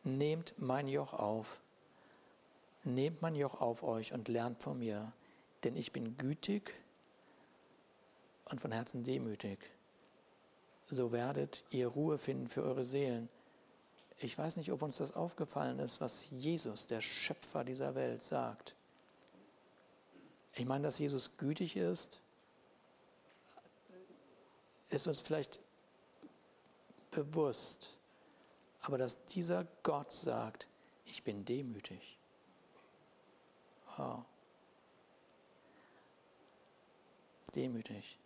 [0.05, 1.60] Nehmt mein Joch auf.
[2.85, 5.13] Nehmt mein Joch auf euch und lernt von mir,
[5.65, 6.75] denn ich bin gütig
[8.47, 9.59] und von Herzen demütig.
[10.91, 13.29] So werdet ihr Ruhe finden für eure Seelen
[14.23, 18.75] ich weiß nicht, ob uns das aufgefallen ist, was Jesus, der Schöpfer dieser Welt, sagt.
[20.55, 22.21] Ich meine, dass Jesus gütig ist,
[24.91, 25.59] ist uns vielleicht
[27.11, 27.97] bewusst.
[28.83, 30.69] Aber dass dieser Gott sagt,
[31.07, 32.19] ich bin demütig.
[33.97, 34.25] Wow.
[37.55, 38.19] Demütig.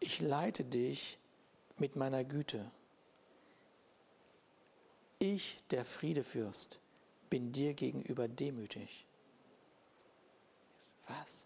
[0.00, 1.18] Ich leite dich
[1.76, 2.70] mit meiner Güte.
[5.18, 6.78] Ich, der Friedefürst,
[7.28, 9.06] bin dir gegenüber demütig.
[11.06, 11.44] Was?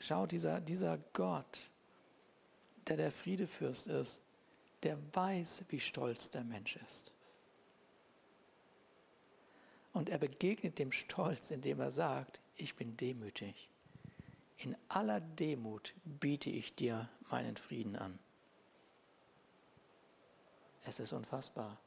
[0.00, 1.70] Schau, dieser, dieser Gott,
[2.88, 4.20] der der Friedefürst ist,
[4.82, 7.11] der weiß, wie stolz der Mensch ist.
[9.92, 13.68] Und er begegnet dem Stolz, indem er sagt, ich bin demütig.
[14.58, 18.18] In aller Demut biete ich dir meinen Frieden an.
[20.84, 21.78] Es ist unfassbar.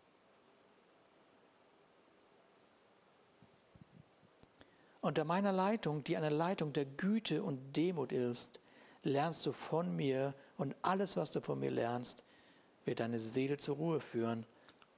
[5.02, 8.60] Unter meiner Leitung, die eine Leitung der Güte und Demut ist,
[9.04, 12.24] lernst du von mir und alles, was du von mir lernst,
[12.86, 14.46] wird deine Seele zur Ruhe führen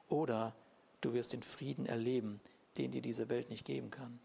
[0.08, 0.56] oder
[1.02, 2.40] du wirst den Frieden erleben,
[2.78, 4.20] den dir diese Welt nicht geben kann.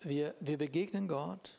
[0.00, 1.58] Wir, wir begegnen Gott,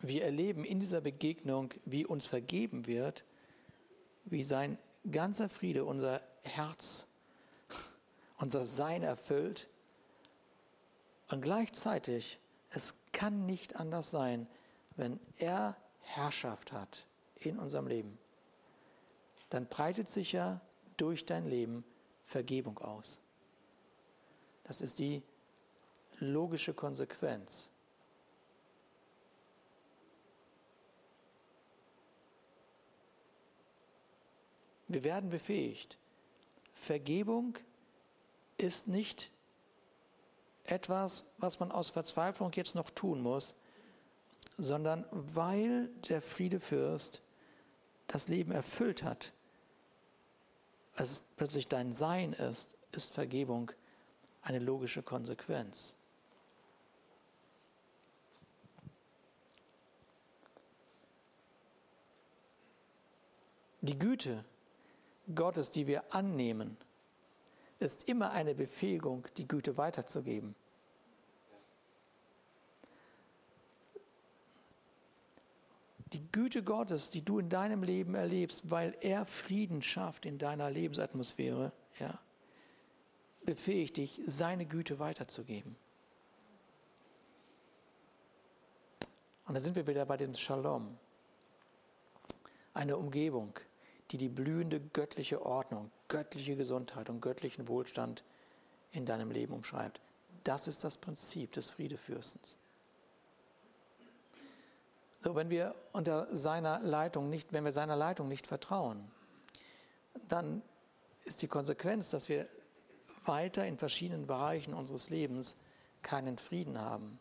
[0.00, 3.24] wir erleben in dieser Begegnung, wie uns vergeben wird,
[4.24, 4.78] wie sein
[5.10, 7.06] ganzer Friede unser Herz,
[8.38, 9.68] unser Sein erfüllt.
[11.28, 12.38] Und gleichzeitig,
[12.70, 14.46] es kann nicht anders sein,
[14.96, 17.06] wenn er Herrschaft hat
[17.40, 18.18] in unserem Leben,
[19.50, 20.60] dann breitet sich ja
[20.96, 21.84] durch dein Leben
[22.24, 23.20] Vergebung aus.
[24.64, 25.22] Das ist die
[26.18, 27.70] logische Konsequenz.
[34.88, 35.98] Wir werden befähigt.
[36.74, 37.56] Vergebung
[38.56, 39.30] ist nicht
[40.64, 43.54] etwas, was man aus Verzweiflung jetzt noch tun muss,
[44.58, 47.22] sondern weil der Friedefürst
[48.06, 49.32] das Leben erfüllt hat,
[50.94, 53.72] als es plötzlich dein Sein ist, ist Vergebung
[54.42, 55.94] eine logische Konsequenz.
[63.82, 64.44] Die Güte
[65.34, 66.76] Gottes, die wir annehmen,
[67.78, 70.54] ist immer eine Befähigung, die Güte weiterzugeben.
[76.16, 80.70] Die Güte Gottes, die du in deinem Leben erlebst, weil er Frieden schafft in deiner
[80.70, 82.18] Lebensatmosphäre, ja,
[83.44, 85.76] befähigt dich, seine Güte weiterzugeben.
[89.46, 90.96] Und da sind wir wieder bei dem Shalom.
[92.72, 93.52] Eine Umgebung,
[94.10, 98.24] die die blühende göttliche Ordnung, göttliche Gesundheit und göttlichen Wohlstand
[98.90, 100.00] in deinem Leben umschreibt.
[100.44, 102.56] Das ist das Prinzip des Friedefürstens.
[105.26, 109.10] So, wenn wir unter seiner Leitung nicht, wenn wir seiner Leitung nicht vertrauen,
[110.28, 110.62] dann
[111.24, 112.46] ist die Konsequenz, dass wir
[113.24, 115.56] weiter in verschiedenen Bereichen unseres Lebens
[116.02, 117.18] keinen Frieden haben.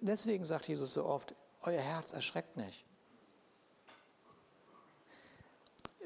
[0.00, 2.86] Deswegen sagt Jesus so oft, euer Herz erschreckt nicht.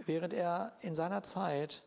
[0.04, 1.84] Während er in seiner Zeit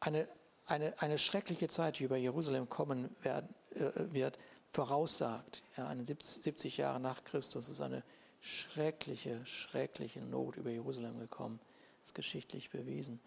[0.00, 0.26] eine,
[0.70, 4.38] eine, eine schreckliche Zeit, die über Jerusalem kommen werden, äh, wird,
[4.72, 8.04] voraussagt, ja, eine 70 Jahre nach Christus ist eine
[8.40, 11.58] schreckliche, schreckliche Not über Jerusalem gekommen.
[12.00, 13.20] Das ist geschichtlich bewiesen.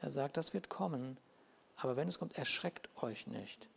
[0.00, 1.18] Er sagt, das wird kommen,
[1.76, 3.68] aber wenn es kommt, erschreckt euch nicht.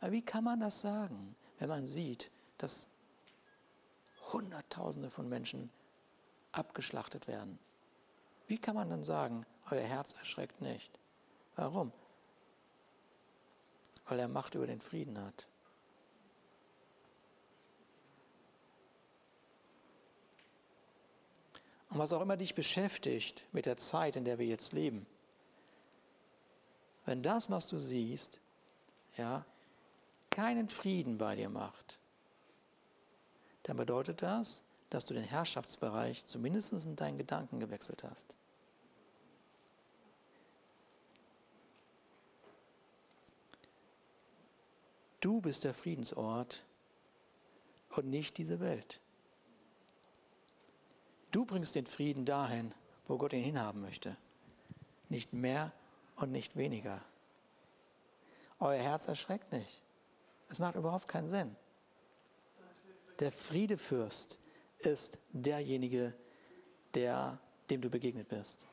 [0.00, 2.86] Aber wie kann man das sagen, wenn man sieht, dass
[4.32, 5.70] Hunderttausende von Menschen
[6.52, 7.58] abgeschlachtet werden?
[8.46, 10.98] Wie kann man dann sagen, euer Herz erschreckt nicht?
[11.56, 11.92] Warum?
[14.10, 15.46] Weil er Macht über den Frieden hat.
[21.90, 25.06] Und was auch immer dich beschäftigt mit der Zeit, in der wir jetzt leben,
[27.06, 28.40] wenn das, was du siehst,
[29.16, 29.44] ja,
[30.28, 32.00] keinen Frieden bei dir macht,
[33.62, 38.36] dann bedeutet das, dass du den Herrschaftsbereich zumindest in deinen Gedanken gewechselt hast.
[45.20, 46.64] Du bist der Friedensort
[47.90, 49.00] und nicht diese Welt.
[51.30, 52.74] Du bringst den Frieden dahin,
[53.06, 54.16] wo Gott ihn hinhaben möchte.
[55.08, 55.72] Nicht mehr
[56.16, 57.02] und nicht weniger.
[58.58, 59.82] Euer Herz erschreckt nicht.
[60.48, 61.54] Es macht überhaupt keinen Sinn.
[63.18, 64.38] Der Friedefürst
[64.78, 66.14] ist derjenige,
[66.94, 68.66] der, dem du begegnet bist.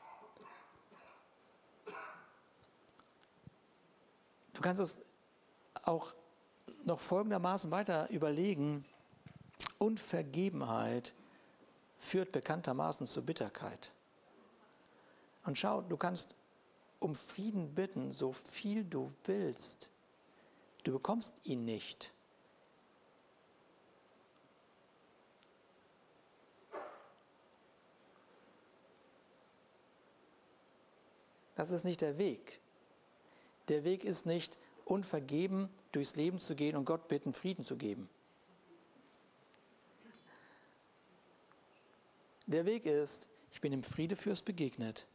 [4.54, 4.98] Du kannst es
[5.82, 6.14] auch
[6.88, 8.84] noch folgendermaßen weiter überlegen.
[9.78, 11.14] Unvergebenheit
[11.98, 13.92] führt bekanntermaßen zur Bitterkeit.
[15.44, 16.34] Und schau, du kannst
[16.98, 19.90] um Frieden bitten, so viel du willst.
[20.82, 22.12] Du bekommst ihn nicht.
[31.54, 32.60] Das ist nicht der Weg.
[33.68, 34.56] Der Weg ist nicht,
[34.90, 38.08] unvergeben durchs Leben zu gehen und Gott bitten, Frieden zu geben.
[42.46, 45.06] Der Weg ist, ich bin dem Friedefürst begegnet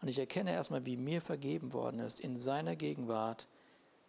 [0.00, 2.20] und ich erkenne erstmal, wie mir vergeben worden ist.
[2.20, 3.48] In seiner Gegenwart,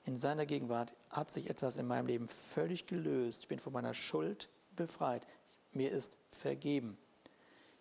[0.06, 3.41] in seiner Gegenwart hat sich etwas in meinem Leben völlig gelöst.
[3.41, 5.28] Ich bin von meiner Schuld befreit.
[5.74, 6.97] Mir ist vergeben.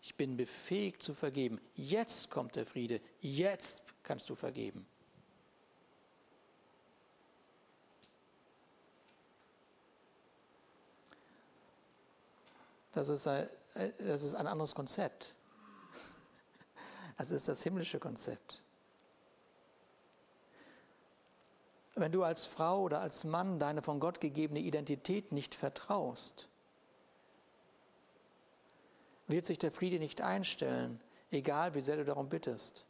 [0.03, 1.61] Ich bin befähigt zu vergeben.
[1.75, 3.01] Jetzt kommt der Friede.
[3.21, 4.87] Jetzt kannst du vergeben.
[12.93, 13.49] Das ist ein,
[13.99, 15.35] das ist ein anderes Konzept.
[17.17, 18.63] Das ist das himmlische Konzept.
[21.95, 26.49] Wenn du als Frau oder als Mann deine von Gott gegebene Identität nicht vertraust,
[29.29, 31.01] wird sich der Friede nicht einstellen,
[31.31, 32.87] egal wie sehr du darum bittest.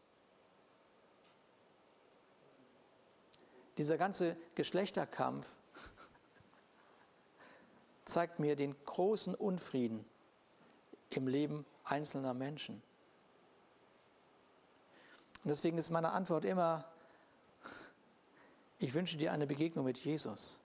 [3.79, 5.47] Dieser ganze Geschlechterkampf
[8.11, 10.05] zeigt mir den großen Unfrieden
[11.11, 12.83] im Leben einzelner Menschen.
[15.43, 16.85] Und deswegen ist meine Antwort immer,
[18.79, 20.59] ich wünsche dir eine Begegnung mit Jesus.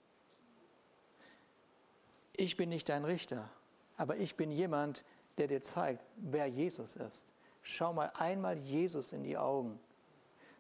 [2.36, 3.49] Ich bin nicht dein Richter,
[3.97, 5.05] aber ich bin jemand,
[5.38, 7.25] der dir zeigt, wer Jesus ist.
[7.62, 9.79] Schau mal einmal Jesus in die Augen.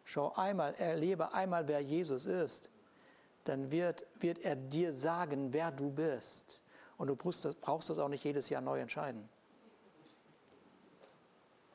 [0.05, 2.69] Schau einmal, erlebe einmal, wer Jesus ist.
[3.43, 6.59] Dann wird, wird er dir sagen, wer du bist.
[6.97, 7.45] Und du brauchst
[7.89, 9.27] das, auch nicht jedes Jahr neu entscheiden.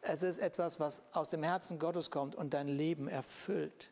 [0.03, 3.91] Es ist etwas, was aus dem Herzen Gottes kommt und dein Leben erfüllt.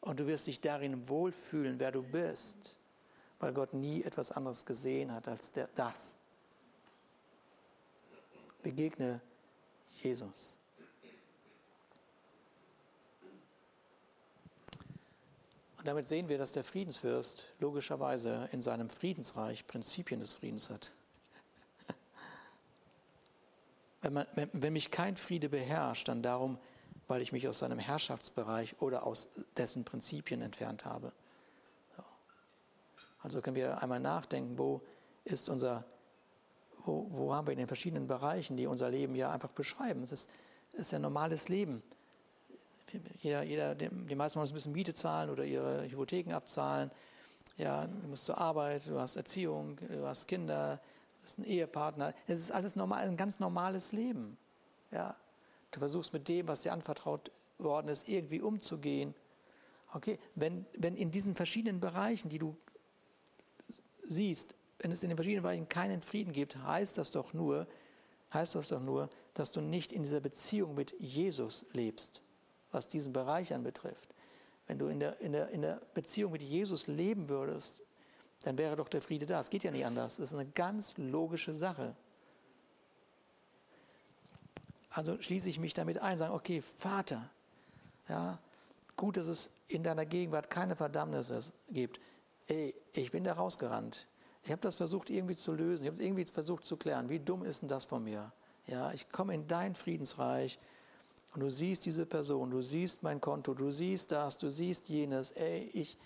[0.00, 2.76] Und du wirst dich darin wohlfühlen, wer du bist,
[3.38, 6.16] weil Gott nie etwas anderes gesehen hat als das.
[8.62, 9.20] Begegne
[9.88, 10.56] Jesus.
[15.82, 20.92] Und damit sehen wir, dass der Friedensfürst logischerweise in seinem Friedensreich Prinzipien des Friedens hat.
[24.00, 26.56] Wenn, man, wenn, wenn mich kein Friede beherrscht, dann darum,
[27.08, 31.10] weil ich mich aus seinem Herrschaftsbereich oder aus dessen Prinzipien entfernt habe.
[33.24, 34.82] Also können wir einmal nachdenken, wo
[35.24, 35.84] ist unser,
[36.84, 40.04] wo, wo haben wir in den verschiedenen Bereichen, die unser Leben ja einfach beschreiben.
[40.04, 40.30] Es ist,
[40.74, 41.82] ist ja normales Leben
[43.20, 46.90] jeder, jeder, die meisten von uns müssen Miete zahlen oder ihre Hypotheken abzahlen.
[47.56, 50.80] Ja, du musst zur Arbeit, du hast Erziehung, du hast Kinder,
[51.20, 52.14] du hast einen Ehepartner.
[52.26, 54.36] Es ist alles normal, ein ganz normales Leben.
[54.90, 55.16] Ja,
[55.70, 59.14] du versuchst mit dem, was dir anvertraut worden ist, irgendwie umzugehen.
[59.92, 62.56] Okay, wenn, wenn in diesen verschiedenen Bereichen, die du
[64.08, 67.66] siehst, wenn es in den verschiedenen Bereichen keinen Frieden gibt, heißt das doch nur,
[68.32, 72.22] heißt das doch nur, dass du nicht in dieser Beziehung mit Jesus lebst
[72.72, 74.08] was diesen Bereich anbetrifft.
[74.66, 77.82] Wenn du in der, in, der, in der Beziehung mit Jesus leben würdest,
[78.42, 79.40] dann wäre doch der Friede da.
[79.40, 80.16] Es geht ja nicht anders.
[80.16, 81.94] Das ist eine ganz logische Sache.
[84.90, 87.30] Also schließe ich mich damit ein, sage, okay, Vater,
[88.08, 88.38] ja,
[88.96, 92.00] gut, dass es in deiner Gegenwart keine Verdammnis gibt.
[92.46, 94.08] Ey, ich bin da rausgerannt.
[94.44, 95.84] Ich habe das versucht irgendwie zu lösen.
[95.84, 97.08] Ich habe es irgendwie versucht zu klären.
[97.08, 98.32] Wie dumm ist denn das von mir?
[98.66, 100.58] Ja, ich komme in dein Friedensreich
[101.34, 105.30] und du siehst diese Person, du siehst mein Konto, du siehst das, du siehst jenes.
[105.30, 105.96] Ey, ich.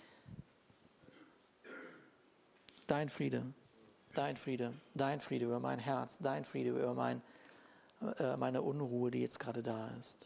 [2.85, 3.43] Dein Friede,
[4.13, 7.21] dein Friede, dein Friede über mein Herz, dein Friede über mein,
[8.17, 10.25] äh, meine Unruhe, die jetzt gerade da ist.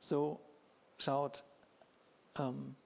[0.00, 0.40] So
[0.98, 1.44] schaut
[2.36, 2.76] ähm,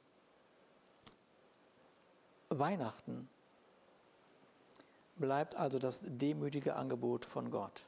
[2.48, 3.28] Weihnachten
[5.22, 7.86] bleibt also das demütige Angebot von Gott,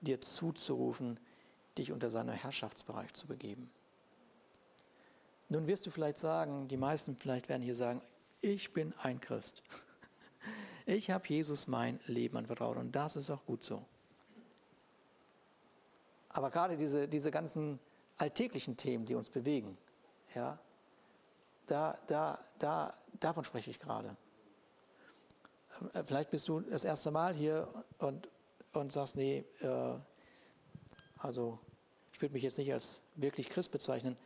[0.00, 1.20] dir zuzurufen,
[1.78, 3.70] dich unter seinen Herrschaftsbereich zu begeben.
[5.48, 8.02] Nun wirst du vielleicht sagen, die meisten vielleicht werden hier sagen,
[8.40, 9.62] ich bin ein Christ.
[10.84, 13.84] Ich habe Jesus mein Leben anvertraut und das ist auch gut so.
[16.30, 17.78] Aber gerade diese, diese ganzen
[18.16, 19.78] alltäglichen Themen, die uns bewegen,
[20.34, 20.58] ja,
[21.68, 24.16] da, da, da, davon spreche ich gerade.
[25.92, 27.68] Äh, vielleicht bist du das erste Mal hier
[27.98, 28.28] und,
[28.72, 29.94] und sagst, nee, äh,
[31.18, 31.58] also
[32.12, 34.16] ich würde mich jetzt nicht als wirklich Christ bezeichnen.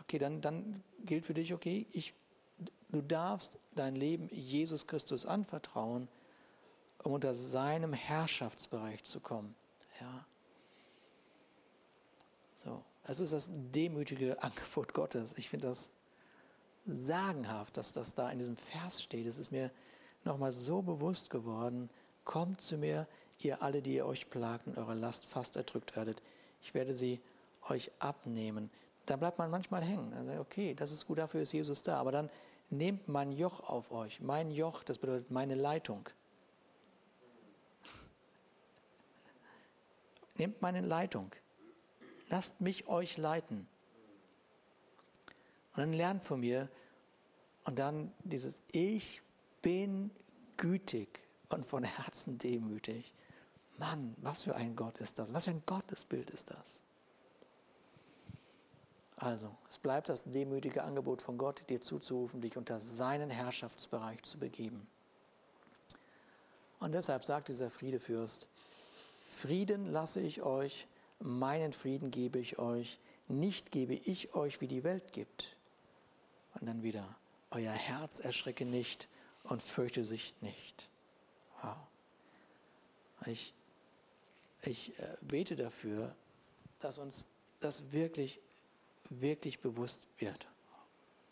[0.00, 2.14] Okay, dann, dann gilt für dich, okay, ich,
[2.88, 6.08] du darfst dein Leben Jesus Christus anvertrauen,
[7.02, 9.54] um unter seinem Herrschaftsbereich zu kommen.
[10.00, 10.26] Ja.
[12.64, 15.36] So, es ist das demütige Angebot Gottes.
[15.38, 15.90] Ich finde das
[16.86, 19.26] sagenhaft, dass das da in diesem Vers steht.
[19.26, 19.70] Es ist mir
[20.24, 21.90] nochmal so bewusst geworden,
[22.24, 23.06] kommt zu mir,
[23.38, 26.22] ihr alle, die ihr euch plagt und eure Last fast erdrückt werdet.
[26.62, 27.20] Ich werde sie
[27.68, 28.70] euch abnehmen.
[29.06, 30.12] Da bleibt man manchmal hängen.
[30.12, 31.98] Dann sagt, okay, das ist gut, dafür ist Jesus da.
[31.98, 32.30] Aber dann
[32.68, 34.20] nehmt mein Joch auf euch.
[34.20, 36.08] Mein Joch, das bedeutet meine Leitung.
[40.36, 41.30] nehmt meine Leitung.
[42.28, 43.66] Lasst mich euch leiten.
[45.72, 46.68] Und dann lernt von mir
[47.64, 49.22] und dann dieses Ich
[49.62, 50.10] bin
[50.56, 53.12] gütig und von Herzen demütig.
[53.78, 55.32] Mann, was für ein Gott ist das?
[55.32, 56.82] Was für ein Gottesbild ist das?
[59.16, 64.38] Also, es bleibt das demütige Angebot von Gott, dir zuzurufen, dich unter seinen Herrschaftsbereich zu
[64.38, 64.86] begeben.
[66.78, 68.48] Und deshalb sagt dieser Friedefürst,
[69.30, 70.86] Frieden lasse ich euch,
[71.18, 72.98] meinen Frieden gebe ich euch,
[73.28, 75.56] nicht gebe ich euch, wie die Welt gibt.
[76.54, 77.06] Und dann wieder,
[77.50, 79.08] euer Herz erschrecke nicht
[79.50, 80.88] und fürchte sich nicht.
[81.60, 81.76] Wow.
[83.26, 83.52] Ich,
[84.62, 86.14] ich äh, bete dafür,
[86.78, 87.26] dass uns
[87.58, 88.40] das wirklich,
[89.10, 90.48] wirklich bewusst wird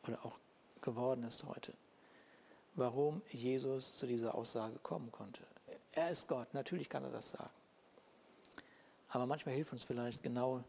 [0.06, 0.38] oder auch
[0.82, 1.72] geworden ist heute,
[2.74, 5.46] warum Jesus zu dieser Aussage kommen konnte.
[5.92, 7.50] Er ist Gott, natürlich kann er das sagen.
[9.10, 10.64] Aber manchmal hilft uns vielleicht genau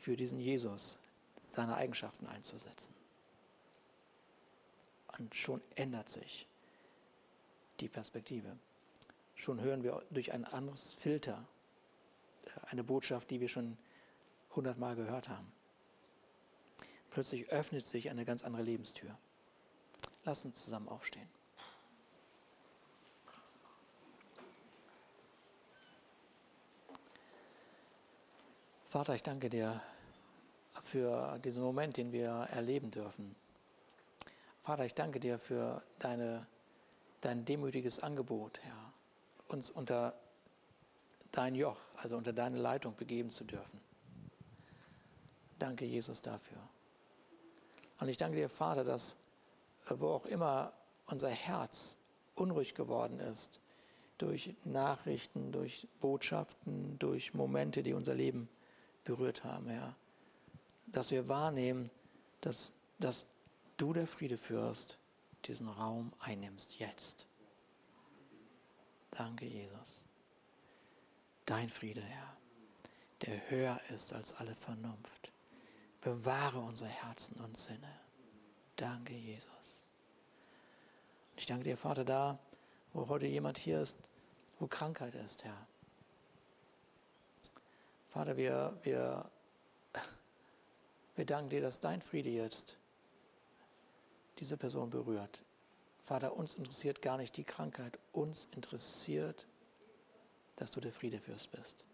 [0.00, 0.98] für diesen Jesus
[1.50, 2.92] seine Eigenschaften einzusetzen.
[5.16, 6.48] Und schon ändert sich
[7.80, 8.56] die Perspektive.
[9.34, 11.46] Schon hören wir durch ein anderes Filter
[12.66, 13.76] eine Botschaft, die wir schon
[14.54, 15.52] hundertmal gehört haben.
[17.10, 19.16] Plötzlich öffnet sich eine ganz andere Lebenstür.
[20.24, 21.28] Lass uns zusammen aufstehen.
[28.88, 29.82] Vater, ich danke dir
[30.84, 33.34] für diesen Moment, den wir erleben dürfen.
[34.62, 36.46] Vater, ich danke dir für deine,
[37.24, 38.92] dein demütiges Angebot, Herr,
[39.48, 40.14] uns unter
[41.32, 43.80] dein Joch, also unter deine Leitung begeben zu dürfen.
[45.58, 46.58] Danke, Jesus, dafür.
[48.00, 49.16] Und ich danke dir, Vater, dass
[49.88, 50.72] wo auch immer
[51.06, 51.96] unser Herz
[52.34, 53.60] unruhig geworden ist,
[54.18, 58.48] durch Nachrichten, durch Botschaften, durch Momente, die unser Leben
[59.04, 59.94] berührt haben, Herr,
[60.86, 61.90] dass wir wahrnehmen,
[62.40, 63.26] dass, dass
[63.76, 64.98] du, der Friede führst,
[65.46, 67.26] diesen Raum einnimmst jetzt.
[69.10, 70.04] Danke, Jesus.
[71.46, 72.36] Dein Friede, Herr,
[73.22, 75.30] der höher ist als alle Vernunft.
[76.00, 78.00] Bewahre unsere Herzen und Sinne.
[78.76, 79.84] Danke, Jesus.
[81.36, 82.38] Ich danke dir, Vater, da,
[82.92, 83.98] wo heute jemand hier ist,
[84.58, 85.66] wo Krankheit ist, Herr.
[88.08, 89.30] Vater, wir, wir,
[91.16, 92.78] wir danken dir, dass dein Friede jetzt
[94.38, 95.42] diese Person berührt.
[96.02, 99.46] Vater, uns interessiert gar nicht die Krankheit, uns interessiert,
[100.56, 101.84] dass du der Friedefürst bist.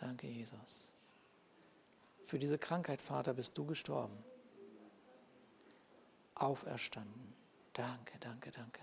[0.00, 0.90] Danke, Jesus.
[2.26, 4.16] Für diese Krankheit, Vater, bist du gestorben.
[6.34, 7.34] Auferstanden.
[7.74, 8.80] Danke, danke, danke.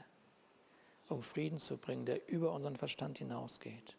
[1.10, 3.96] Um Frieden zu bringen, der über unseren Verstand hinausgeht.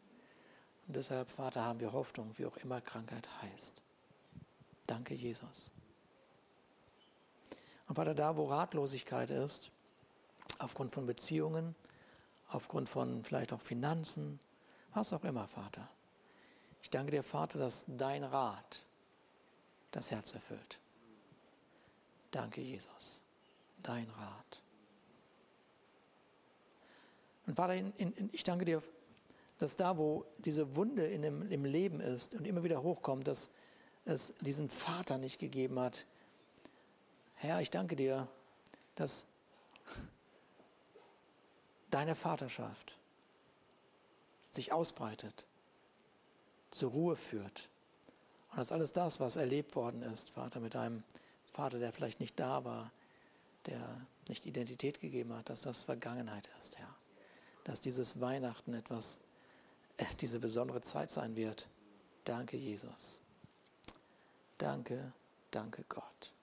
[0.87, 3.83] Und deshalb, Vater, haben wir Hoffnung, wie auch immer Krankheit heißt.
[4.87, 5.71] Danke, Jesus.
[7.91, 9.73] Und Vater, da wo Ratlosigkeit ist,
[10.61, 11.75] aufgrund von Beziehungen,
[12.49, 14.39] aufgrund von vielleicht auch Finanzen,
[14.95, 15.89] was auch immer, Vater.
[16.85, 18.87] Ich danke dir, Vater, dass dein Rat
[19.91, 20.79] das Herz erfüllt.
[22.31, 23.25] Danke, Jesus.
[23.83, 24.63] Dein Rat.
[27.49, 28.85] Und Vater, in, in, ich danke dir,
[29.59, 33.51] dass da, wo diese Wunde in dem, im Leben ist und immer wieder hochkommt, dass
[34.05, 36.07] es diesen Vater nicht gegeben hat,
[37.41, 38.29] Herr, ich danke dir,
[38.97, 39.25] dass
[41.91, 42.99] deine Vaterschaft
[44.51, 45.47] sich ausbreitet,
[46.71, 47.71] zur Ruhe führt.
[48.51, 51.03] Und dass alles das, was erlebt worden ist, Vater, mit einem
[51.55, 52.93] Vater, der vielleicht nicht da war,
[53.65, 56.95] der nicht Identität gegeben hat, dass das Vergangenheit ist, Herr.
[57.65, 59.19] Dass dieses Weihnachten etwas,
[60.21, 61.69] diese besondere Zeit sein wird.
[62.27, 63.23] Danke, Jesus.
[64.59, 65.15] Danke,
[65.51, 66.35] danke Gott.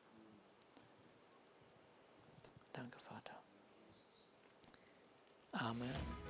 [2.78, 3.36] Danke, Vater.
[5.54, 6.27] Amen.